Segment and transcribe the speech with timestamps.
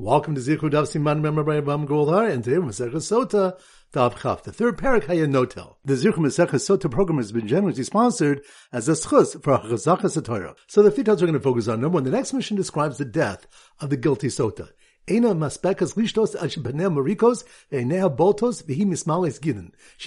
[0.00, 3.60] Welcome to Zichud Daf Siman Member by Abam Goldar, and today we're Masechah Sota,
[3.92, 5.74] Daf Chaf, the third parak Hayanotel.
[5.84, 8.40] The Zichud Masechah Sota program has been generously sponsored
[8.72, 10.54] as a schus for Chazachas Torah.
[10.68, 12.04] So the few are going to focus on number one.
[12.04, 13.46] The next Mishnah describes the death
[13.78, 14.70] of the guilty Sota.
[15.10, 15.18] She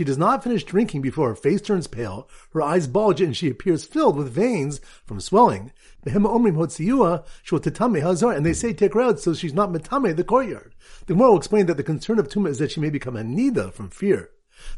[0.03, 3.83] does not finish drinking before her face turns pale, her eyes bulge, and she appears
[3.83, 5.73] filled with veins from swelling.
[6.05, 6.15] And
[8.45, 10.73] they say take her out so she's not metame the courtyard.
[11.05, 13.23] The Gemara will explain that the concern of Tuma is that she may become a
[13.23, 14.29] nida from fear.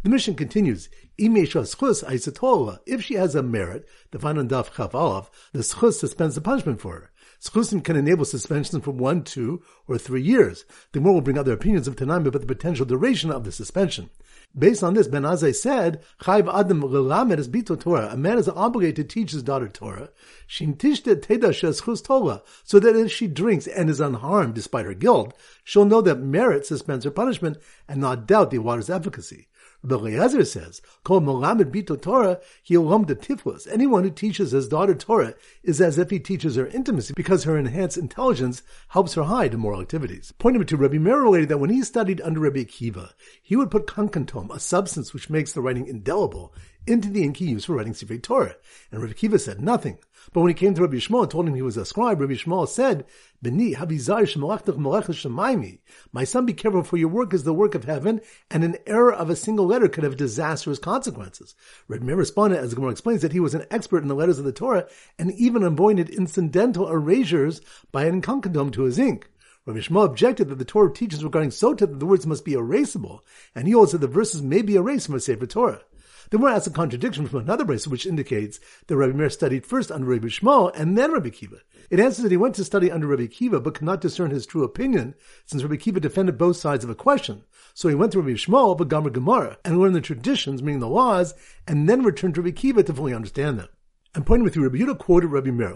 [0.01, 0.89] The Mishnah continues.
[1.17, 7.11] If she has a merit, defined on Daf the schus suspends the punishment for her.
[7.41, 10.65] Schusim can enable suspension from one, two, or three years.
[10.91, 14.09] The more will bring other opinions of Tanaim about the potential duration of the suspension.
[14.57, 18.09] Based on this, Ben Azai said, Chayv Adam Lelamed is Bito Torah.
[18.11, 20.09] A man is obligated to teach his daughter Torah.
[20.47, 22.41] Shin Tishte Teda Sheschus Torah.
[22.63, 26.65] So that if she drinks and is unharmed despite her guilt, she'll know that merit
[26.65, 27.57] suspends her punishment
[27.89, 29.49] and not doubt the water's efficacy.
[29.83, 33.67] Rabbi says, "Kol Melamed Bito Torah, de Tiflos.
[33.71, 37.55] Anyone who teaches his daughter Torah is as if he teaches her intimacy, because her
[37.55, 41.69] enhanced intelligence helps her hide immoral activities." Point number two, Rabbi Meir related that when
[41.69, 43.11] he studied under Rabbi Akiva,
[43.43, 46.51] he would put kankantom, a substance which makes the writing indelible,
[46.87, 48.55] into the ink he used for writing Sefer Torah.
[48.91, 49.97] And Rabbi Kiva said nothing.
[50.33, 52.33] But when he came to Rabbi Yishmael and told him he was a scribe, Rabbi
[52.33, 53.05] Yishmael said,
[53.41, 53.75] Beni
[56.11, 59.13] My son, be careful, for your work is the work of heaven, and an error
[59.13, 61.55] of a single letter could have disastrous consequences.
[61.87, 64.45] Rabbi Meir responded, as Gemara explains, that he was an expert in the letters of
[64.45, 64.87] the Torah,
[65.19, 67.61] and even avoided incidental erasures
[67.91, 69.29] by an concordum to his ink.
[69.65, 73.19] Rabbi Yishmael objected that the Torah teaches regarding Sota that the words must be erasable,
[73.53, 75.81] and he also said the verses may be erased from a Sefer Torah.
[76.29, 79.91] The Gemara has a contradiction from another brace which indicates that Rabbi Meir studied first
[79.91, 81.57] under Rabbi Yishmael and then Rabbi Kiva.
[81.89, 84.45] It answers that he went to study under Rabbi Kiva but could not discern his
[84.45, 85.13] true opinion
[85.45, 87.43] since Rabbi Kiva defended both sides of a question.
[87.75, 90.87] So he went to Rabbi Yishmael but Gomer Gemara and learned the traditions, meaning the
[90.87, 91.35] laws,
[91.67, 93.69] and then returned to Rabbi Kiva to fully understand them.
[94.15, 95.75] I'm pointing with you, Rabbi Yehuda quoted Rabbi Meir,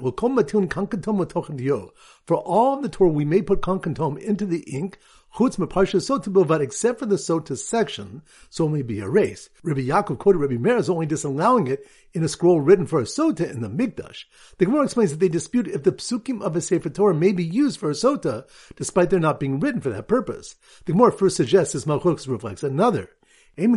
[2.25, 4.97] For all of the Torah, we may put kankantom into the ink,
[5.35, 9.49] chutz meparsha sota bilvad, except for the sota section, so may be erased.
[9.63, 13.03] Rabbi Yaakov quoted Rabbi Meir as only disallowing it in a scroll written for a
[13.03, 14.25] sota in the Mikdash.
[14.57, 17.43] The Gemara explains that they dispute if the psukim of a Sefer Torah may be
[17.43, 18.45] used for a sota,
[18.75, 20.55] despite their not being written for that purpose.
[20.85, 23.09] The Gemara first suggests this Malchus reflects another.
[23.55, 23.67] The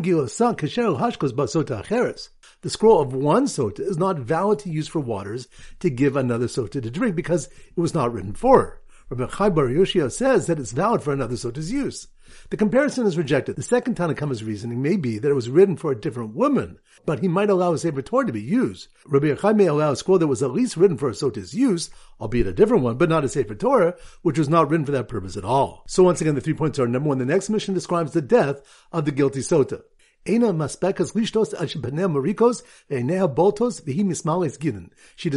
[2.66, 5.48] scroll of one sota is not valid to use for waters
[5.80, 8.81] to give another sota to drink because it was not written for her.
[9.12, 12.08] Rabbi Chai Bar Yoshia says that it's valid for another sota's use.
[12.48, 13.56] The comparison is rejected.
[13.56, 16.78] The second Tanna Kamma's reasoning may be that it was written for a different woman,
[17.04, 18.88] but he might allow a Sefer Torah to be used.
[19.04, 21.90] Rabbi Yochai may allow a scroll that was at least written for a sota's use,
[22.22, 25.08] albeit a different one, but not a Sefer Torah, which was not written for that
[25.08, 25.84] purpose at all.
[25.86, 28.62] So once again, the three points are number one, the next Mishnah describes the death
[28.92, 29.82] of the guilty sota.
[30.24, 30.54] She does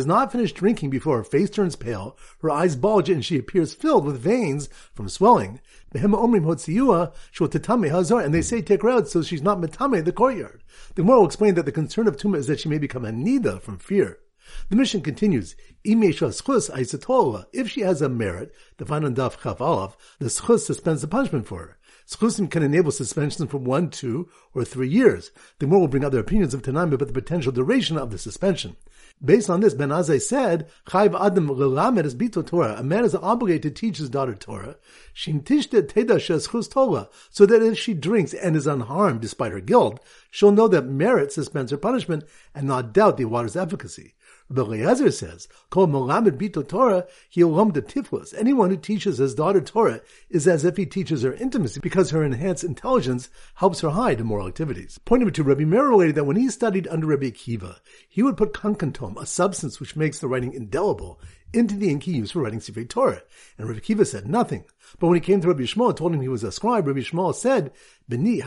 [0.05, 4.05] not finish drinking before her face turns pale, her eyes bulge, and she appears filled
[4.05, 5.59] with veins from swelling.
[5.91, 6.03] And
[8.33, 10.61] they say take her out so she's not metame the courtyard.
[10.93, 13.11] The Gemara will explain that the concern of Tuma is that she may become a
[13.11, 14.19] nida from fear.
[14.69, 15.55] The Mishnah continues.
[15.83, 21.59] If she has a merit, defined on Daf Chav the schus suspends the punishment for
[21.59, 21.77] her.
[22.07, 25.31] Schusim can enable suspension from one, two, or three years.
[25.59, 28.75] The more will bring other opinions of Tanaim about the potential duration of the suspension.
[29.23, 32.75] Based on this, Ben Azai said, Chayv Adam Lelamed is Bito Torah.
[32.77, 34.75] A man is obligated to teach his daughter Torah.
[35.13, 37.09] Shin Tishte Teda Torah.
[37.29, 39.99] So that if she drinks and is unharmed despite her guilt,
[40.31, 44.14] she'll know that merit suspends her punishment and not doubt the water's efficacy.
[44.47, 48.33] Rabbi says, "Kol Melamed Bito Torah, Hiolom de Tiflos.
[48.37, 52.23] Anyone who teaches his daughter Torah is as if he teaches her intimacy, because her
[52.23, 56.37] enhanced intelligence helps her hide immoral activities." Point number two, Rabbi Meir related that when
[56.37, 60.53] he studied under Rabbi Akiva, he would put kankantom, a substance which makes the writing
[60.53, 61.19] indelible,
[61.55, 63.23] into the ink he used for writing Sefer Torah.
[63.57, 64.65] And Rabbi Kiva said nothing.
[64.99, 66.99] But when he came to Rabbi Yishmael and told him he was a scribe, Rabbi
[66.99, 67.71] Yishmael said,
[68.07, 68.41] Beni.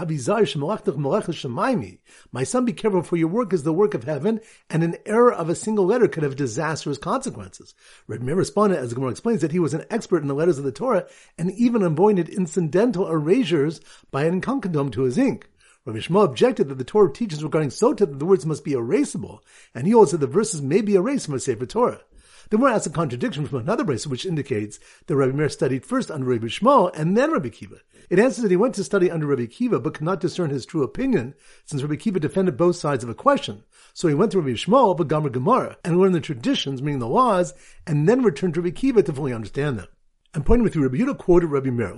[2.31, 4.41] My son, be careful, for your work is the work of heaven,
[4.71, 7.75] and an error of a single letter could have disastrous consequences.
[8.07, 10.59] Rabbi Meir responded, as the Gemara explains, that he was an expert in the letters
[10.59, 11.07] of the Torah,
[11.37, 13.81] and even avoided incidental erasures
[14.11, 15.49] by an concordum to his ink.
[15.85, 19.41] Rabbi Yishmael objected that the Torah teaches regarding Sota that the words must be erasable,
[19.75, 22.03] and he also said the verses may be erased from a Sefer Torah.
[22.51, 26.11] The Gemara has a contradiction from another brace which indicates that Rabbi Meir studied first
[26.11, 27.77] under Rabbi Yishmael and then Rabbi Kiva.
[28.09, 30.65] It answers that he went to study under Rabbi Kiva but could not discern his
[30.65, 31.35] true opinion
[31.67, 33.65] since Rabbi Kiva defended both sides of a question.
[33.93, 37.07] So he went to Rabbi Yishmael but Gomer Gemara and learned the traditions, meaning the
[37.07, 37.53] laws,
[37.87, 39.89] and then returned to Rabbi Kiva to fully understand them.
[40.35, 41.95] I'm pointing with you, Rabbi Yehuda quoted Rabbi Meir,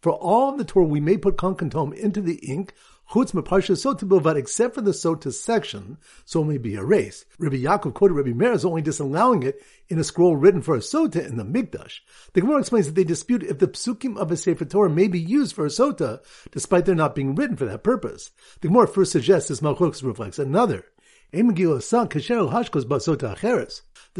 [0.00, 2.74] For all the Torah, we may put kankantom into the ink,
[3.10, 7.24] chutz meparsha sota bilvad, except for the sota section, so may be erased.
[7.38, 10.80] Rabbi Yaakov quoted Rabbi Meir as only disallowing it in a scroll written for a
[10.80, 12.00] sota in the Mikdash.
[12.34, 15.20] The Gemara explains that they dispute if the psukim of a Sefer Torah may be
[15.20, 16.20] used for a sota,
[16.50, 18.30] despite their not being written for that purpose.
[18.60, 20.84] The Gemara first suggests this Malchus reflects another.
[21.30, 21.42] The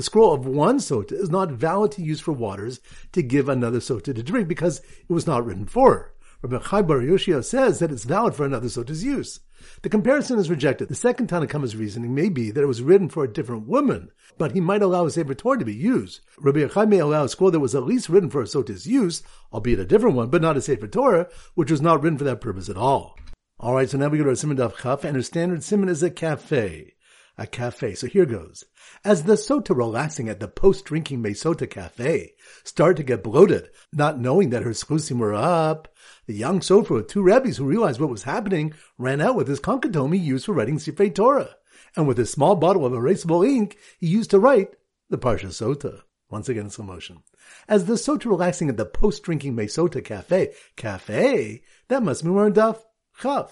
[0.01, 2.81] scroll of one sota is not valid to use for waters
[3.13, 6.13] to give another sota to drink because it was not written for her.
[6.41, 9.41] Rabbi Chai Bar Yoshia says that it's valid for another sota's use.
[9.83, 10.89] The comparison is rejected.
[10.89, 14.13] The second Tanna Kamma's reasoning may be that it was written for a different woman,
[14.39, 16.21] but he might allow a Sefer Torah to be used.
[16.39, 19.25] Rabbi Yochai may allow a scroll that was at least written for a sota's use,
[19.53, 22.41] albeit a different one, but not a Sefer Torah, which was not written for that
[22.41, 23.17] purpose at all.
[23.61, 26.05] Alright, so now we go to our Simon Daf Chaf, and our standard Simon is
[26.05, 26.95] a cafe
[27.39, 27.95] a cafe.
[27.95, 28.65] So here goes.
[29.05, 32.33] As the sota relaxing at the post-drinking Mesota cafe
[32.65, 35.89] started to get bloated, not knowing that her schusim were up,
[36.27, 39.61] the young sofer with two rabbis who realized what was happening ran out with his
[39.61, 41.57] konkatom he used for writing Sifrei Torah.
[41.97, 44.75] And with a small bottle of erasable ink, he used to write
[45.09, 46.03] the Parsha Sota.
[46.31, 47.23] Once again in slow motion.
[47.69, 52.83] As the sota relaxing at the post-drinking Mesota cafe, cafe, that must be more daf,
[53.19, 53.51] chav.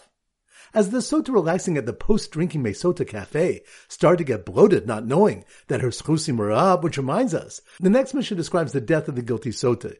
[0.76, 5.46] As the sota relaxing at the post-drinking Mesota cafe started to get bloated, not knowing
[5.68, 9.16] that her schusim were up, which reminds us, the next Mishnah describes the death of
[9.16, 9.96] the guilty sota.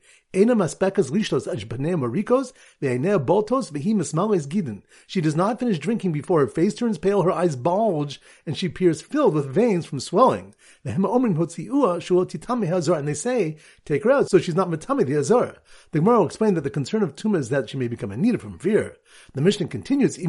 [5.06, 8.66] She does not finish drinking before her face turns pale, her eyes bulge, and she
[8.66, 10.54] appears filled with veins from swelling.
[10.84, 11.06] And
[13.08, 13.56] they say,
[13.86, 15.56] take her out so she's not matami the azara.
[15.92, 18.36] The Gemara will explain that the concern of Tuma is that she may become anita
[18.36, 18.98] from fear.
[19.34, 20.28] The Mishnah continues, If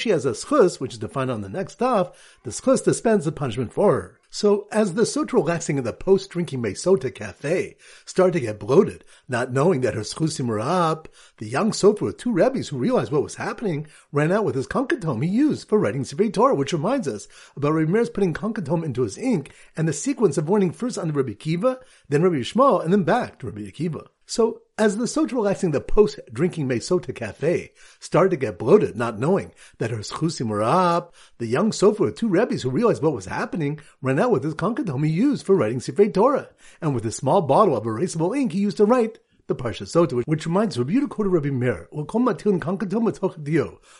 [0.00, 3.32] she has a schus, which is defined on the next stuff, the schus dispenses the
[3.32, 4.18] punishment for her.
[4.30, 9.54] So, as the sota relaxing in the post-drinking Mesota cafe started to get bloated, not
[9.54, 11.08] knowing that her schusim were up,
[11.38, 14.66] the young Sofer with two rabbis who realized what was happening ran out with his
[14.66, 17.26] konkatom he used for writing Sifrei Torah, which reminds us
[17.56, 21.32] about Meir's putting konkatom into his ink and the sequence of warning first on Rabbi
[21.32, 24.08] Kiva, then Rabbi Yishmael, and then back to Rabbi Akiva.
[24.30, 29.52] So, as the sota relaxing the post-drinking Mesota cafe started to get bloated, not knowing
[29.78, 33.24] that her schusim were up, the young sofer with two rabbis who realized what was
[33.24, 36.50] happening ran out with his konkatom he used for writing Sifrei Torah,
[36.82, 40.22] and with a small bottle of erasable ink he used to write the Parsha Sota,
[40.26, 41.88] which reminds Rabbi Yehuda quoted Rabbi Meir,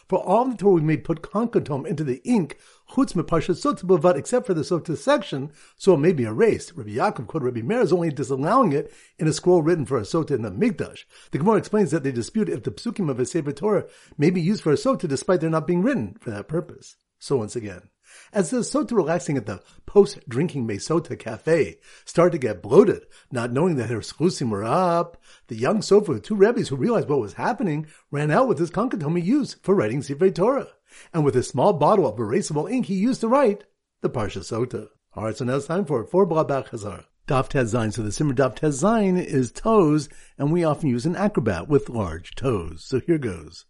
[0.08, 2.58] For all the Torah we may put kankatom into the ink,
[2.90, 6.74] chutz Parsha Sota bavad, except for the Sota section, so it may be erased.
[6.76, 10.02] Rabbi Yaakov quoted Rabbi Meir is only disallowing it in a scroll written for a
[10.02, 11.04] Sota in the Mikdash.
[11.30, 13.86] The Gemara explains that they dispute if the psukim of a Sefer Torah
[14.18, 16.96] may be used for a Sota despite their not being written for that purpose.
[17.18, 17.88] So once again,
[18.32, 23.76] as the sota relaxing at the post-drinking Mesota cafe started to get bloated, not knowing
[23.76, 27.34] that her schusim were up, the young sofer with two rabbis who realized what was
[27.34, 30.68] happening ran out with his konkatom he used for writing Sifrei Torah,
[31.12, 33.64] and with a small bottle of erasable ink he used to write
[34.00, 34.88] the Parsha Sota.
[35.16, 37.04] Alright, so now it's time for four Blabach Chazar.
[37.26, 37.92] Daf Tes Zayin.
[37.92, 41.90] So the Simmer Daf Tes Zayin is toes, and we often use an acrobat with
[41.90, 42.84] large toes.
[42.84, 43.66] So here goes.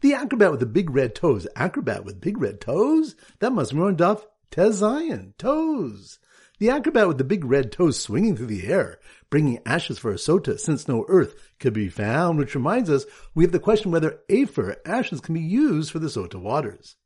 [0.00, 1.46] The acrobat with the big red toes.
[1.54, 3.16] Acrobat with big red toes?
[3.40, 5.36] That must be on Daf Tezayin.
[5.36, 6.18] Toes.
[6.58, 8.98] The acrobat with the big red toes swinging through the air,
[9.28, 13.44] bringing ashes for a sota, since no earth could be found, which reminds us we
[13.44, 16.96] have the question whether afer, ashes, can be used for the sota waters.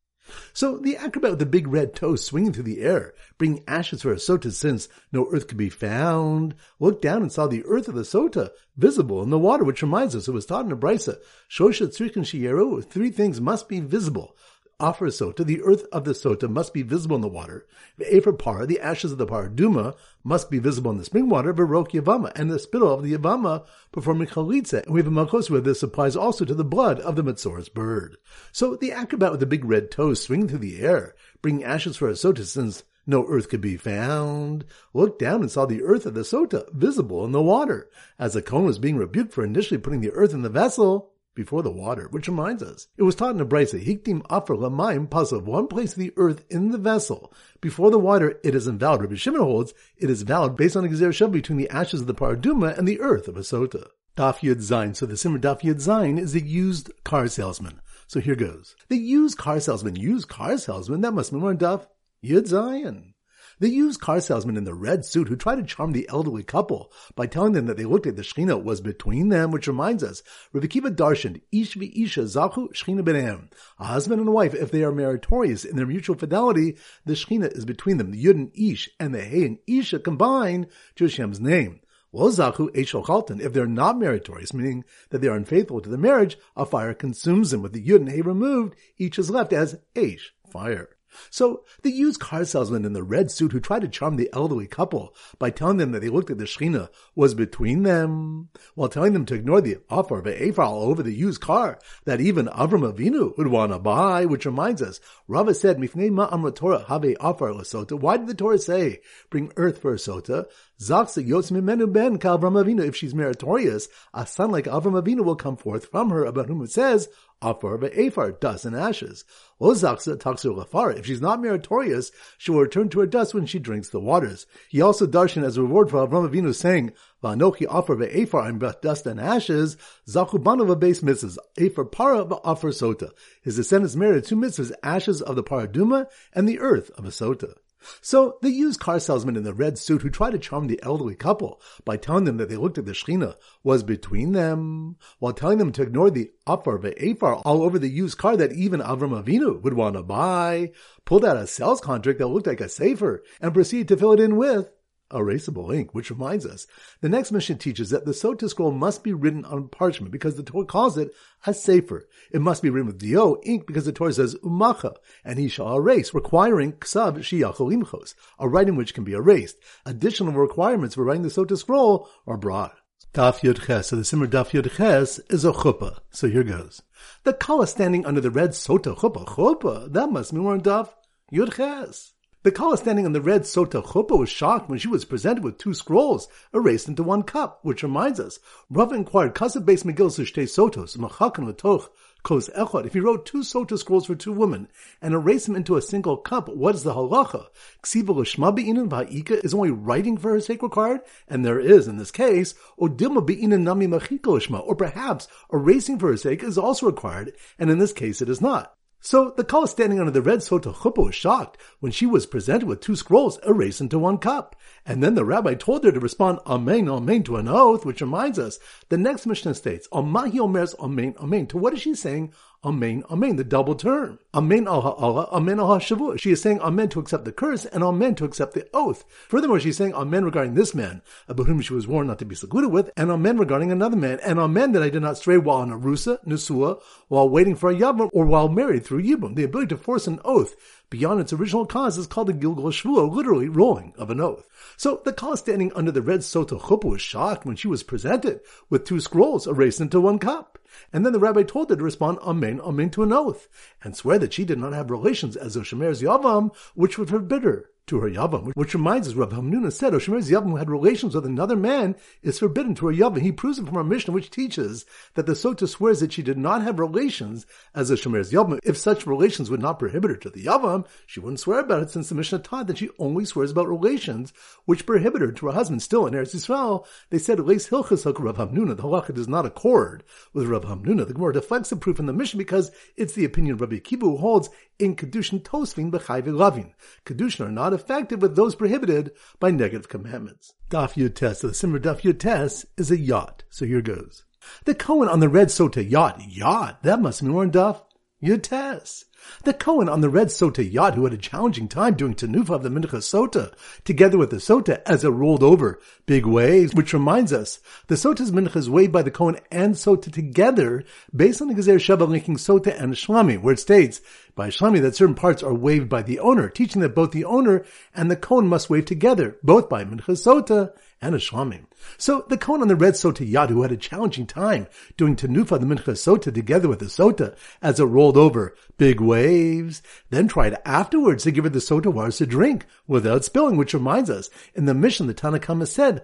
[0.53, 4.13] So the acrobat with the big red toe swinging through the air, bringing ashes for
[4.13, 7.95] a sota since no earth could be found, looked down and saw the earth of
[7.95, 11.19] the sota visible in the water, which reminds us it was taught in a brisa,
[11.51, 14.37] Shosha Tzrikin Shiyeru, three things must be visible
[14.81, 17.67] offer a sota, the earth of the sota must be visible in the water.
[18.01, 21.53] Efer para, the ashes of the paraduma, must be visible in the spring water.
[21.53, 24.85] Verok yavama, and the spittle of the yavama performing chalitza.
[24.85, 27.69] And we have a makos where this applies also to the blood of the Metzora's
[27.69, 28.17] bird.
[28.53, 32.09] So the acrobat with the big red toes swinging through the air, bringing ashes for
[32.09, 36.15] a sota since no earth could be found, looked down and saw the earth of
[36.15, 37.91] the sota visible in the water.
[38.19, 41.63] As the Kohen was being rebuked for initially putting the earth in the vessel, before
[41.63, 45.45] the water, which reminds us, it was taught in the Brisa, Hiktim Afer Lamaim Pasav,
[45.45, 47.33] one place of the earth in the vessel.
[47.61, 49.03] Before the water, it is invalid.
[49.03, 52.15] Rabbi Shimon holds it is valid based on a Gezer between the ashes of the
[52.15, 53.89] Paraduma and the earth of a Sota.
[54.17, 54.95] Daf Yud Zayin.
[54.95, 57.81] So the Simmer Daf Yud Zayin is a used car salesman.
[58.07, 58.77] So here goes.
[58.89, 61.87] The used car salesman, used car salesman, that must be more Daf
[62.23, 63.14] Yud Zayin.
[63.61, 66.93] The used car salesman in the red suit who tried to charm the elderly couple
[67.15, 70.23] by telling them that they looked like the Shechina was between them, which reminds us,
[70.53, 73.51] Rabbi Kiva darshaned, Ish Isha Zachu Shechina Benehem.
[73.79, 77.57] A husband and a wife, if they are meritorious in their mutual fidelity, the Shechina
[77.57, 78.11] is between them.
[78.11, 81.81] The Yud and Ish and the Hey and Isha combine to Hashem's name.
[82.13, 83.41] Zachu Eishochalton.
[83.41, 87.51] If they're not meritorious, meaning that they are unfaithful to the marriage, a fire consumes
[87.51, 87.63] them.
[87.63, 90.91] With the Yud and Hey removed, each is left as Eish, fire.
[91.31, 94.67] So the used car salesman in the red suit who tried to charm the elderly
[94.67, 99.13] couple by telling them that they looked at the Shechina was between them, while telling
[99.13, 102.91] them to ignore the offer of Ephar all over the used car that even Avram
[102.91, 107.53] Avinu would want to buy, which reminds us, Rava said, Mifnei ma'amra Torah have offer
[107.53, 107.99] sota.
[107.99, 110.47] Why did the Torah say, bring earth for a sota?
[110.81, 112.87] Zachsa yotz mimenu ben Avram Avinu.
[112.87, 116.63] If she's meritorious, a son like Avram Avinu will come forth from her, about whom
[116.63, 117.09] it says,
[117.45, 119.25] Afar Afar, dust and ashes.
[119.61, 124.47] If she's not meritorious, she will return to her dust when she drinks the waters.
[124.71, 129.07] He also darshan as a reward for Avram Avinu saying, Vanochi Afar Afar, I'm dust
[129.07, 129.77] and ashes.
[130.09, 131.37] Zachu Banov base mitzvahs.
[131.59, 133.11] Afar para Afar sota.
[133.43, 137.55] His descendants married two mitzvahs, ashes of the paraduma and the earth of a sota.
[138.01, 141.15] So the used car salesman in the red suit who tried to charm the elderly
[141.15, 145.59] couple by telling them that they looked at the Shechina was between them, while telling
[145.59, 149.61] them to ignore the Afar Afar all over the used car that even Avram Avinu
[149.63, 150.73] would want to buy,
[151.05, 154.21] pulled out a sales contract that looked like a safer, and proceeded to fill it
[154.21, 154.71] in with
[155.11, 156.67] erasable ink, which reminds us,
[157.01, 160.43] the next Mishnah teaches that the Sota scroll must be written on parchment because the
[160.43, 161.13] Torah calls it
[161.47, 162.09] a safer.
[162.33, 164.95] It must be written with dio, ink, because the Torah says umacha,
[165.25, 169.57] and he shall erase, requiring ksav shiyachol imchos, a writing which can be erased.
[169.85, 172.77] Additional requirements for writing the Sota scroll are brought.
[173.13, 173.89] Daf Yud Ches.
[173.89, 175.99] So the Simmer Daf Yud Ches is a chuppah.
[176.11, 176.83] So here goes.
[177.23, 179.25] The kala standing under the red Sota chuppah.
[179.27, 179.93] Chuppah.
[179.93, 180.89] That must mean we're in Daf
[181.33, 182.14] Yud Ches.
[182.45, 185.57] The Kala standing on the red Sota Chuppah was shocked when she was presented with
[185.57, 190.45] two scrolls erased into one cup, which reminds us, Rav inquired, Kasav Beis Megillah Shtei
[190.45, 191.89] Sotos, Machakan Latoch,
[192.23, 192.85] Kos Echot.
[192.85, 194.69] If he wrote two Sota scrolls for two women
[195.01, 197.47] and erased them into a single cup, what is the halacha?
[197.83, 201.01] Ksiva Lishma Be'inan Va'ika is only writing for her sake required?
[201.27, 206.19] And there is in this case, Odilma Be'inan Nami Machika or perhaps erasing for her
[206.19, 208.77] sake is also required, and in this case it is not.
[209.07, 212.67] So the Kala standing under the red Sota Chuppah was shocked when she was presented
[212.67, 214.57] with two scrolls erased into one cup.
[214.87, 218.39] And then the rabbi told her to respond Amen, Amen to an oath, which reminds
[218.39, 218.59] us,
[218.89, 221.47] the next Mishnah states, Omer's Amen, Amen.
[221.49, 222.33] To what is she saying?
[222.65, 224.19] Amen, Amen, the double term.
[224.33, 226.19] Amen al ha'ala, Amen al ha'shavua.
[226.19, 229.05] She is saying Amen to accept the curse and Amen to accept the oath.
[229.29, 232.35] Furthermore, she's saying Amen regarding this man, about whom she was warned not to be
[232.35, 235.59] secluded with, and Amen regarding another man, and Amen that I did not stray while
[235.59, 239.37] on a rusa, nusua, while waiting for a yavam, or while married through yibum.
[239.37, 240.57] The ability to force an oath
[240.89, 244.49] beyond its original cause is called the Gilgal Shvua, literally rolling of an oath.
[244.79, 248.41] So the Kala standing under the red Sota Chuppah was shocked when she was presented
[248.71, 250.54] with two scrolls erased into one cup.
[250.93, 253.49] And then the rabbi told her to respond Amen, Amen to an oath,
[253.83, 257.71] and swear that she did not have relations as Oshemer's Yavam, which would forbid her
[257.87, 258.53] to her Yavam.
[258.55, 262.39] Which reminds us, Rabbi Hamnuna said, Oshemer's Yavam who had relations with another man is
[262.39, 263.21] forbidden to her Yavam.
[263.21, 266.39] He proves it from our Mishnah, which teaches that the Sota swears that she did
[266.39, 268.59] not have relations as a Oshemer's Yavam.
[268.63, 271.91] If such relations would not prohibit her to the Yavam, she wouldn't swear about it
[271.91, 274.33] since the Mishnah taught that she only swears about relations
[274.65, 275.83] which prohibit her to her husband.
[275.83, 280.05] Still, in Eretz Yisrael, they said, Leis Hilchas Rav Hamnuna, the halacha does not accord
[280.33, 281.07] with Rav Hamnuna.
[281.07, 284.03] The Gemara deflects the proof in the Mishnah because it's the opinion of Rabbi Akiva
[284.03, 284.49] who holds
[284.79, 286.73] in Kedushin Tosvin B'chayve Lavin.
[287.05, 290.55] Kedushin are not effective with those prohibited by negative commandments.
[290.71, 293.45] Daf Yud so the Simmer Daf Yud is a yacht.
[293.51, 294.25] So here goes.
[294.65, 297.83] The Cohen on the red sota yacht, yacht, that must mean we're Daf
[298.23, 299.05] Yud.
[299.45, 302.63] The Cohen on the red Sota yacht who had a challenging time doing Tanufa of
[302.63, 303.53] the Mincha Sota,
[303.85, 308.31] together with the Sota as it rolled over big waves, which reminds us, the Sota's
[308.31, 312.37] Mincha is waved by the Cohen and Sota together based on the Gezer Shabbat linking
[312.37, 314.01] Sota and Shlami, where it states
[314.35, 317.65] by Shlami that certain parts are waved by the owner, teaching that both the owner
[317.95, 321.67] and the Cohen must wave together, both by Mincha Sota and a Shlamim.
[321.99, 325.67] So the Kohen on the red Sota who had a challenging time doing Tanufa the
[325.67, 331.25] Mincha Sota together with the Sota as it rolled over big waves, then tried afterwards
[331.25, 334.75] to give her the Sota waters to drink without spilling, which reminds us, in the
[334.75, 336.03] Mishnah the Tanna Kamma said,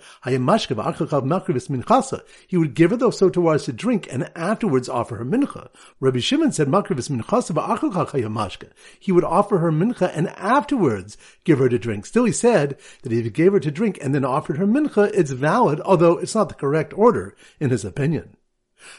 [2.48, 5.68] he would give her the Sota waters to drink and afterwards offer her Mincha.
[6.00, 6.68] Rabbi Shimon said,
[8.98, 12.06] he would offer her Mincha and afterwards give her to drink.
[12.06, 15.10] Still he said that if he gave her to drink and then offered her Mincha,
[15.14, 18.36] it's valid, although it's not the correct order in his opinion.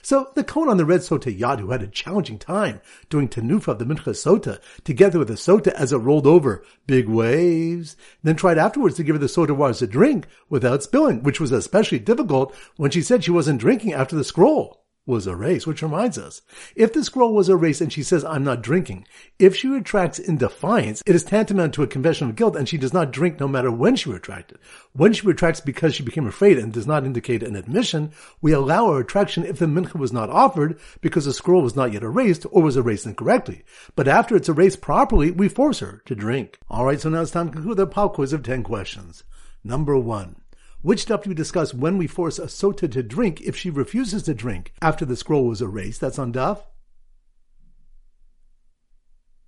[0.01, 3.69] So the Kohen on the red sota yacht who had a challenging time doing tenufa
[3.69, 8.35] of the mincha sota together with the sota as it rolled over big waves, then
[8.35, 11.99] tried afterwards to give her the sota water to drink without spilling, which was especially
[11.99, 16.41] difficult when she said she wasn't drinking after the scroll was erased, which reminds us,
[16.75, 19.07] if the scroll was erased and she says, I'm not drinking,
[19.39, 22.77] if she retracts in defiance, it is tantamount to a confession of guilt and she
[22.77, 24.59] does not drink no matter when she retracted.
[24.93, 28.87] When she retracts because she became afraid and does not indicate an admission, we allow
[28.87, 32.45] a retraction if the mincha was not offered because the scroll was not yet erased
[32.51, 33.63] or was erased incorrectly.
[33.95, 36.59] But after it's erased properly, we force her to drink.
[36.69, 39.23] Alright, so now it's time to conclude the pop quiz of 10 questions.
[39.63, 40.40] Number one.
[40.81, 44.23] Which stuff do we discuss when we force a sota to drink if she refuses
[44.23, 46.01] to drink after the scroll was erased?
[46.01, 46.63] That's on Daf.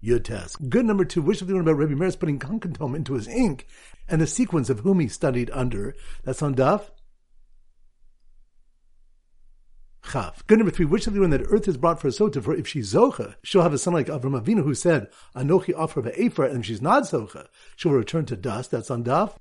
[0.04, 0.56] Yud Tes.
[0.58, 1.22] Good number two.
[1.22, 3.68] Which of the one about Rabbi Meir's putting kankantom into his ink
[4.08, 5.96] and the sequence of whom he studied under?
[6.24, 6.92] That's on Daf.
[10.04, 10.46] Chav.
[10.46, 10.86] Good number three.
[10.86, 13.36] Which of the one that earth is brought for a sota for if she's zocha,
[13.42, 16.66] she'll have a son like Avram Avinu who said, Anochi offer of Ephra, and if
[16.66, 17.48] she's not zocha,
[17.78, 18.72] she'll return to dust.
[18.72, 19.38] That's on Daf.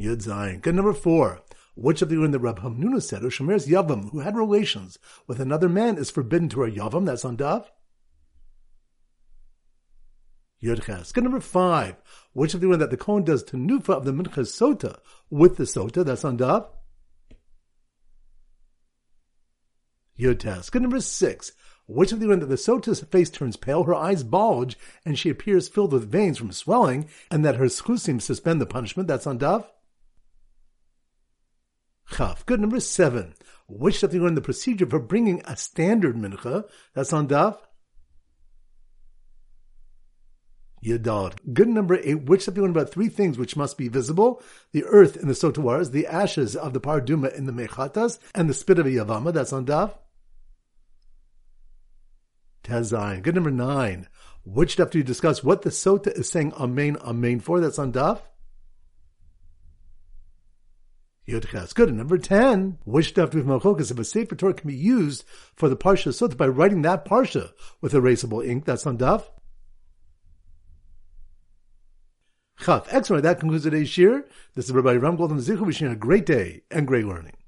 [0.00, 0.62] Yud Zayin.
[0.62, 1.42] Good number four.
[1.74, 4.98] Which of the women that Rab Hamnuna said, oh, or Shomer's Yavam, who had relations
[5.26, 7.06] with another man, is forbidden to her Yavam?
[7.06, 7.70] That's on Dav.
[10.62, 11.12] Yud Ches.
[11.12, 11.96] Good number five.
[12.32, 14.98] Which of the women that the Kohen does to Nufa of the Mincha Sota
[15.30, 16.04] with the Sota?
[16.04, 16.68] That's on Dav.
[20.18, 20.68] Yud Tes.
[20.68, 21.52] Good number six.
[21.86, 25.30] Which of the women that the Sota's face turns pale, her eyes bulge, and she
[25.30, 29.08] appears filled with veins from swelling, and that her schusim suspend the punishment?
[29.08, 29.68] That's on Dav.
[32.10, 32.44] Chaf.
[32.46, 32.60] Good.
[32.60, 33.34] Number seven.
[33.68, 36.64] Which stuff you learn the procedure for bringing a standard mincha?
[36.94, 37.58] That's on Daf.
[40.84, 41.34] Yadad.
[41.52, 42.22] Good number eight.
[42.22, 44.42] Which stuff you learn about three things which must be visible?
[44.72, 48.54] The earth in the sotawaras, the ashes of the parduma in the mechatas, and the
[48.54, 49.32] spit of a yavama.
[49.32, 49.92] That's on Daf.
[52.64, 53.22] Tazayin.
[53.22, 54.08] Good number nine.
[54.44, 57.60] Which stuff do you discuss what the sota is saying amen, amen for?
[57.60, 58.20] That's on Daf.
[61.30, 61.88] Yud Good.
[61.88, 65.68] And number 10, which stuff with Malchokas, if a Sefer Torah can be used for
[65.68, 69.24] the Parsha Sota by writing that Parsha with erasable ink, that's on Daf.
[72.60, 72.86] Chaf.
[72.90, 73.22] Excellent.
[73.22, 74.26] That concludes today's shir.
[74.54, 77.36] This is Rabbi Ram Goldman Zichu wishing you a great day and great learning.